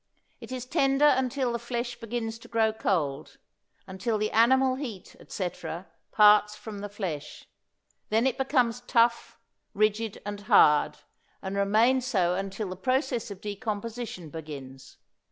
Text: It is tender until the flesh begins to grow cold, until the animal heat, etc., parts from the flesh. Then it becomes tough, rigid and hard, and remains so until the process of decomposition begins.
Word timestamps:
It 0.39 0.51
is 0.51 0.65
tender 0.65 1.05
until 1.05 1.51
the 1.51 1.59
flesh 1.59 1.99
begins 1.99 2.39
to 2.39 2.47
grow 2.47 2.73
cold, 2.73 3.37
until 3.85 4.17
the 4.17 4.31
animal 4.31 4.73
heat, 4.73 5.15
etc., 5.19 5.85
parts 6.11 6.55
from 6.55 6.79
the 6.79 6.89
flesh. 6.89 7.45
Then 8.09 8.25
it 8.25 8.35
becomes 8.39 8.81
tough, 8.81 9.37
rigid 9.75 10.19
and 10.25 10.39
hard, 10.41 10.97
and 11.43 11.55
remains 11.55 12.07
so 12.07 12.33
until 12.33 12.69
the 12.69 12.75
process 12.75 13.29
of 13.29 13.41
decomposition 13.41 14.31
begins. 14.31 14.97